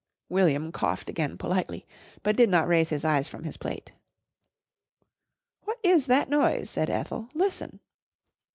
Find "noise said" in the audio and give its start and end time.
6.27-6.89